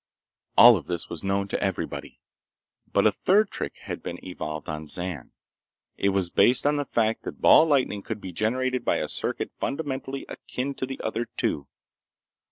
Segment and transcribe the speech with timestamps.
[0.57, 2.19] All this was known to everybody.
[2.91, 5.31] But a third trick had been evolved on Zan.
[5.95, 9.51] It was based on the fact that ball lightning could be generated by a circuit
[9.59, 11.67] fundamentally akin to the other two.